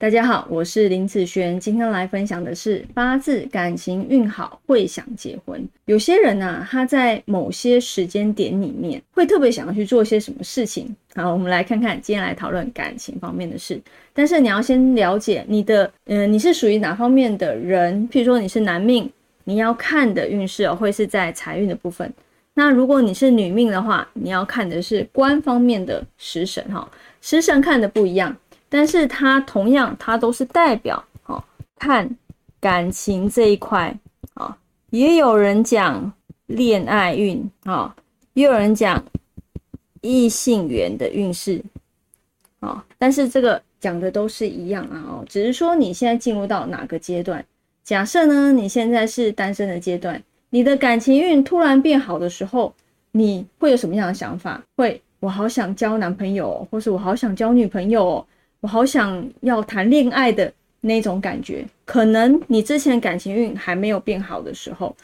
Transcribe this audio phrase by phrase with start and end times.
[0.00, 5.60] 大家好，我是林子轩，今天来分享的是八字感情运好会想结婚。
[5.86, 10.94] 有些人呢，他在某些时间点里面会特别想要去做些什么事情。
[11.16, 13.82] 好，我们来看看今天来讨论感情方面的事。
[14.14, 18.08] 但是你要先了解你的，嗯，你是属于哪方面的人？
[18.08, 19.10] 譬如说你是男命，
[19.42, 22.08] 你要看的运势哦，会是在财运的部分。
[22.54, 26.88] 那如果你是女命的话，你要看的是官方面的食神哈，
[27.20, 28.36] 食神看的不一样。
[28.68, 31.42] 但是它同样，它都是代表哦，
[31.78, 32.16] 看
[32.60, 33.96] 感情这一块
[34.34, 34.56] 啊，
[34.90, 36.12] 也有人讲
[36.46, 37.94] 恋爱运啊，
[38.34, 39.02] 也有人讲
[40.00, 41.62] 异性缘的运势
[42.60, 47.44] 啊，但是这个讲的都是一样啊哦，只是说你现在进入到哪个阶段。
[47.84, 52.74] 假设呢，你现在是单身的阶段，你的感情运突然变好的时候，
[53.12, 54.62] 你会有什么样的想法？
[54.76, 58.26] 会，我好想交男朋友，或是我好想交女朋友。
[58.60, 64.94] 我好想要谈恋爱的那种感觉，可能你之前感情运还没有变好的时候，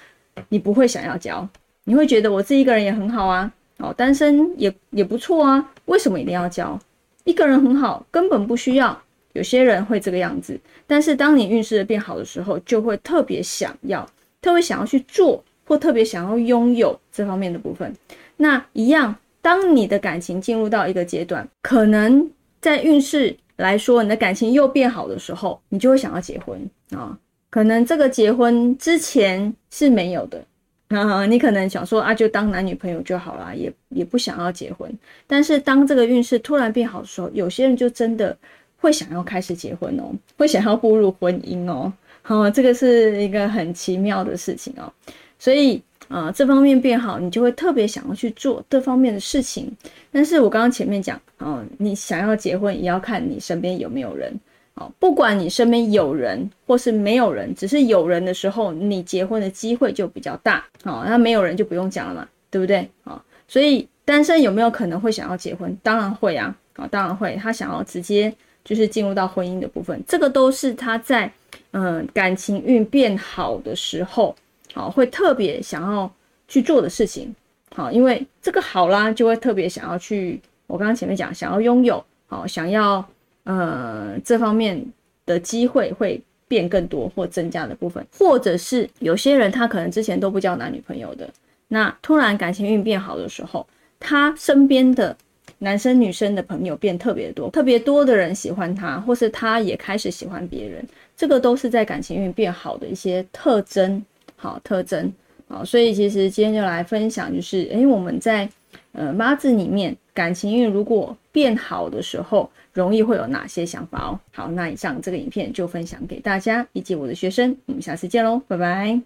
[0.49, 1.49] 你不会想要交，
[1.85, 6.79] 你会觉得我自己一个人也很好啊，哦，单身也也不错啊，为什么一定要交？
[7.23, 9.01] 一个人很好，根本不需要。
[9.35, 14.05] 有些人会这个样子，但是当你运势变好的时候，就会特别想要，
[14.43, 17.93] 特别想要去做，或特别想要拥有这方面的部分。
[18.37, 22.29] 那一样，当你的感情进入到一个阶段，可能
[22.61, 23.37] 在运势。
[23.57, 26.59] 来说，你的感情又变好的时候，你就会想要结婚
[26.91, 27.19] 啊。
[27.51, 30.45] 可能这个结婚之前是没有的
[30.89, 34.93] 啊，你可能想说啊，就当男女朋友就好了，也也不想要结婚。
[35.27, 38.37] 但是当这个运势突然变好的时候，有些人就真的
[38.77, 41.93] 会想要开始结婚哦，会想要步入婚姻哦。
[42.23, 44.93] 好，这个是一个很奇妙的事情哦，
[45.39, 45.83] 所以。
[46.15, 49.69] 啊，这方面变好，你就会特别想要去做这方面的事情。
[50.13, 54.33] 但是我刚刚前面讲，哦，你想要结婚也要看你身边有没有人。
[54.75, 60.65] 哦，不管你身边有人或是没有人，只是有人的时候，你结婚的机会就比较大。
[60.85, 62.89] 哦，那没有人就不用讲了嘛，对不对？
[63.03, 65.77] 啊，所以单身有没有可能会想要结婚？
[65.83, 67.35] 当然会啊，啊，当然会。
[67.43, 68.33] 他想要直接
[68.65, 71.29] 就是进入到婚姻的部分，这个都是他在
[71.73, 74.33] 嗯感情运变好的时候。
[74.75, 76.13] 好，会特别想要
[76.49, 77.35] 去做的事情，
[77.75, 80.41] 好，因为这个好啦，就会特别想要去。
[80.67, 83.05] 我刚刚前面讲，想要拥有，好，想要
[83.45, 84.85] 呃这方面
[85.27, 91.29] 的机会会变更多或增加的部分，或者是有些人他可能之前都不交男女朋友的，
[91.69, 93.67] 那突然感情运变好的时候，
[94.01, 95.17] 他身边的
[95.59, 100.85] 男生女生的朋友变特别多，特别多的人喜欢他，或是他也开始喜欢别人，
[101.15, 104.03] 这个都是在感情运变好的一些特征。
[104.45, 105.11] 好特征，
[105.49, 108.47] 好，所以其实今天就来分享，就是诶，我们在
[108.93, 114.21] 呃八字里面感情运如果变好的时候，容易会有哪些想法哦？
[114.33, 119.01] 好，那以上这个影片就分享给大家以及我的学生，我们下次见喽，拜拜。